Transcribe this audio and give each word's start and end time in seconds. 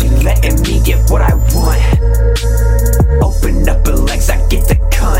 be 0.00 0.08
letting 0.24 0.60
me 0.62 0.80
get 0.82 1.10
what 1.10 1.22
I 1.22 1.34
want. 1.54 1.80
Open 3.22 3.68
up 3.68 3.86
her 3.86 3.96
legs, 3.96 4.30
I 4.30 4.46
get 4.48 4.66
the 4.68 4.76
cut. 4.90 5.13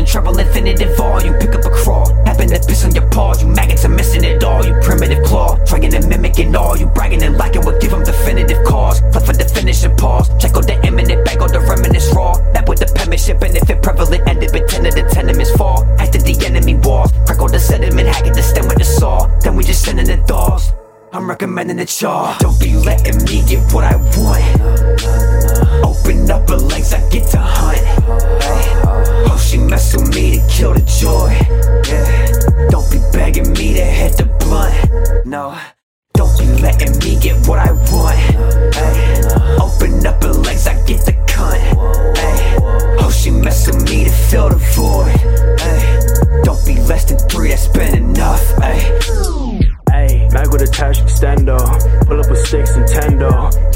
Treble 0.00 0.38
infinitive 0.38 0.96
volume. 0.96 1.34
Pick 1.38 1.54
up 1.54 1.64
a 1.64 1.70
crawl, 1.70 2.12
happen 2.24 2.48
to 2.48 2.60
piss 2.66 2.84
on 2.84 2.94
your 2.94 3.08
paws. 3.10 3.42
You 3.42 3.48
maggots 3.48 3.84
are 3.84 3.88
missing 3.88 4.24
it 4.24 4.42
all. 4.42 4.64
You 4.64 4.74
primitive 4.80 5.24
claw, 5.24 5.56
trying 5.64 5.90
to 5.90 6.06
mimic 6.06 6.38
it 6.38 6.54
all. 6.54 6.76
You 6.76 6.86
bragging 6.86 7.22
and 7.22 7.36
lacking 7.36 7.64
will 7.64 7.78
give 7.78 7.90
them 7.90 8.04
definitive 8.04 8.64
cause. 8.64 9.00
Plot 9.00 9.26
for 9.26 9.32
the 9.32 9.44
finishing 9.44 9.96
pause. 9.96 10.28
Check 10.40 10.56
out 10.56 10.66
the 10.66 10.80
imminent, 10.86 11.24
bag 11.24 11.40
out 11.40 11.52
the 11.52 11.60
reminisce 11.60 12.12
raw. 12.14 12.32
That 12.52 12.68
with 12.68 12.80
the 12.80 12.86
penmanship, 12.86 13.42
and 13.42 13.56
if 13.56 13.68
it 13.68 13.82
prevalent 13.82 14.28
ended, 14.28 14.50
but 14.52 14.68
ten 14.68 14.86
of 14.86 14.94
the 14.94 15.02
tenements 15.02 15.52
fall. 15.56 15.84
Acted 15.98 16.22
the 16.22 16.46
enemy 16.46 16.74
walls, 16.74 17.12
crack 17.26 17.40
out 17.40 17.52
the 17.52 17.60
sediment, 17.60 18.08
hack 18.08 18.26
at 18.26 18.34
the 18.34 18.42
stem 18.42 18.68
with 18.68 18.78
the 18.78 18.84
saw. 18.84 19.26
Then 19.40 19.56
we 19.56 19.64
just 19.64 19.82
sending 19.84 20.06
the 20.06 20.16
dogs. 20.26 20.72
I'm 21.14 21.28
recommending 21.28 21.76
the 21.76 21.84
chaw. 21.84 22.38
Don't 22.40 22.58
be 22.58 22.74
letting 22.74 23.18
me 23.24 23.44
get 23.46 23.60
what 23.74 23.84
I 23.84 23.96
want. 23.96 24.62
Open 25.84 26.30
up 26.30 26.48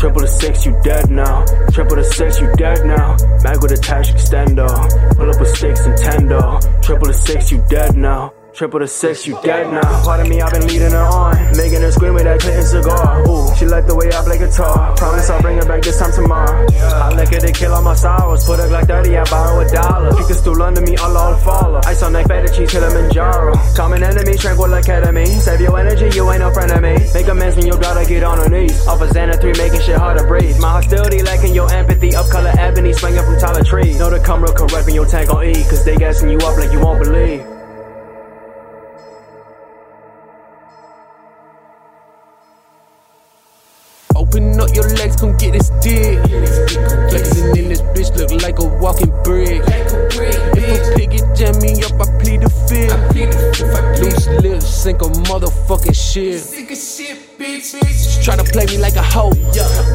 Triple 0.06 0.22
the 0.22 0.28
six, 0.28 0.64
you 0.64 0.80
dead 0.84 1.10
now. 1.10 1.44
Triple 1.72 1.96
the 1.96 2.04
six, 2.04 2.38
you 2.38 2.46
dead 2.54 2.86
now. 2.86 3.16
Mag 3.42 3.60
with 3.60 3.72
a 3.72 3.76
tash 3.76 4.12
extendo. 4.12 4.68
Pull 5.16 5.28
up 5.28 5.40
with 5.40 5.56
six 5.56 5.80
Nintendo. 5.80 6.80
Triple 6.80 7.08
the 7.08 7.12
six, 7.12 7.50
you 7.50 7.64
dead 7.68 7.96
now. 7.96 8.32
Triple 8.54 8.78
the 8.78 8.86
six, 8.86 9.26
you 9.26 9.36
dead 9.42 9.66
now. 9.72 10.04
Part 10.04 10.20
of 10.20 10.28
me, 10.28 10.40
I've 10.40 10.52
been 10.52 10.68
leading 10.68 10.92
her 10.92 11.02
on. 11.02 11.34
Making 11.56 11.82
her 11.82 11.90
scream 11.90 12.14
with 12.14 12.22
that 12.22 12.38
Clinton 12.38 12.62
like 13.86 13.94
the 13.94 13.96
way 13.96 14.08
I 14.12 14.22
play 14.22 14.38
guitar. 14.38 14.96
Promise 14.96 15.30
I'll 15.30 15.42
bring 15.42 15.58
it 15.58 15.68
back 15.68 15.82
this 15.82 15.98
time 15.98 16.12
tomorrow. 16.12 16.66
I 16.66 17.14
lick 17.14 17.28
her 17.30 17.40
to 17.40 17.52
kill 17.52 17.72
all 17.74 17.82
my 17.82 17.94
sorrows. 17.94 18.44
Put 18.44 18.58
her 18.58 18.68
like 18.68 18.86
30, 18.86 19.16
I 19.16 19.24
borrow 19.30 19.60
a 19.60 19.68
dollar. 19.68 20.10
Kick 20.16 20.30
a 20.30 20.34
stool 20.34 20.62
under 20.62 20.80
me, 20.80 20.96
I'll 20.96 21.16
all 21.16 21.36
follow. 21.38 21.80
Ice 21.86 22.02
on 22.02 22.12
neck, 22.12 22.26
feta 22.28 22.52
cheese, 22.52 22.70
Kilimanjaro. 22.70 23.54
Common 23.76 24.02
enemy, 24.02 24.36
tranquil 24.36 24.74
academy. 24.74 25.26
Save 25.26 25.60
your 25.60 25.78
energy, 25.78 26.16
you 26.16 26.30
ain't 26.30 26.40
no 26.40 26.52
friend 26.52 26.72
of 26.72 26.82
me. 26.82 26.96
Make 27.14 27.28
amends 27.28 27.56
when 27.56 27.66
you 27.66 27.78
gotta 27.78 28.06
get 28.06 28.22
on 28.22 28.38
her 28.38 28.48
knees. 28.48 28.86
Off 28.86 29.00
a 29.00 29.06
Xana 29.06 29.40
3, 29.40 29.52
making 29.52 29.80
shit 29.80 29.96
hard 29.96 30.18
to 30.18 30.24
breathe. 30.24 30.58
My 30.60 30.70
hostility 30.82 31.22
lacking 31.22 31.54
your 31.54 31.70
empathy. 31.72 32.14
Up 32.14 32.28
color 32.30 32.52
ebony, 32.58 32.92
swinging 32.92 33.22
from 33.22 33.38
taller 33.38 33.64
trees. 33.64 33.98
Know 33.98 34.10
to 34.10 34.20
come 34.20 34.42
real 34.42 34.54
correct 34.54 34.86
when 34.86 34.94
your 34.94 35.06
tank 35.06 35.32
on 35.32 35.44
E. 35.44 35.54
Cause 35.70 35.84
they 35.84 35.96
gassing 35.96 36.30
you 36.30 36.38
up 36.38 36.56
like 36.58 36.72
you 36.72 36.80
won't 36.80 37.02
believe. 37.02 37.55
Open 44.36 44.60
up 44.60 44.68
your 44.74 44.84
legs, 45.00 45.16
come 45.16 45.34
get 45.38 45.52
this 45.54 45.70
dick. 45.80 46.20
Flexing 47.08 47.56
in 47.56 47.70
this 47.72 47.80
bitch, 47.96 48.14
look 48.18 48.42
like 48.42 48.58
a 48.58 48.66
walking 48.66 49.08
brick. 49.24 49.62
If 49.64 50.92
a 50.92 50.94
piggy 50.94 51.20
jam 51.34 51.56
me 51.64 51.80
up, 51.80 51.96
I 51.96 52.04
plead 52.20 52.42
the 52.42 52.50
fifth. 52.68 52.92
Loose 53.98 54.26
lips, 54.44 54.66
sink 54.66 55.00
a 55.00 55.06
motherfucking 55.24 55.96
ship. 55.96 56.44
Try 58.22 58.36
to 58.36 58.44
play 58.44 58.66
me 58.66 58.76
like 58.76 58.96
a 58.96 59.02
hoe. 59.02 59.32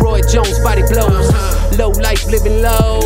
Roy 0.01 0.22
Jones, 0.22 0.57
body 0.63 0.81
blows. 0.90 1.30
Low 1.78 1.91
life, 2.01 2.25
living 2.25 2.63
low. 2.63 2.97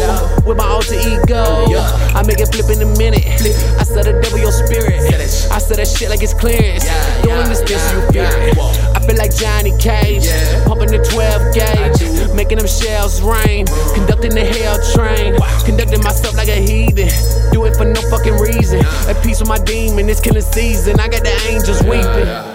With 0.48 0.56
my 0.56 0.64
alter 0.64 0.96
ego. 0.96 1.68
I 2.16 2.24
make 2.26 2.40
it 2.40 2.48
flip 2.48 2.72
in 2.72 2.82
a 2.82 2.98
minute. 2.98 3.28
I 3.76 3.84
said 3.84 4.06
the 4.06 4.22
devil 4.24 4.40
your 4.40 4.54
spirit. 4.54 5.04
I 5.52 5.60
said 5.60 5.80
that 5.80 5.88
shit 5.90 6.10
like 6.10 6.24
it's 6.24 6.34
clearance. 6.34 6.86
Don't 7.24 7.44
understand, 7.44 7.82
so 7.92 8.00
you 8.14 8.24
it. 8.24 8.95
Feel 9.06 9.18
like 9.18 9.36
Johnny 9.36 9.72
Cage. 9.78 10.26
Pumping 10.66 10.90
the 10.90 10.98
12 10.98 11.54
gauge. 11.54 12.34
Making 12.34 12.58
them 12.58 12.68
shells 12.68 13.22
rain. 13.22 13.66
Conducting 13.94 14.34
the 14.34 14.46
hell 14.46 14.78
train. 14.94 15.36
Conducting 15.66 16.02
myself 16.02 16.36
like 16.36 16.50
a 16.50 16.58
heathen. 16.58 17.10
Do 17.52 17.66
it 17.66 17.76
for 17.76 17.86
no 17.86 18.02
fucking 18.10 18.38
reason. 18.38 18.80
At 19.08 19.22
peace 19.24 19.40
with 19.40 19.50
my 19.50 19.60
demon, 19.60 20.10
it's 20.10 20.20
killing 20.20 20.42
season. 20.42 21.00
I 21.00 21.08
got 21.08 21.24
the 21.24 21.36
angels 21.50 21.82
weeping. 21.84 22.55